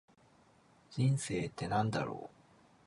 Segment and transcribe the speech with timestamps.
[0.89, 2.35] 人生って何だろう。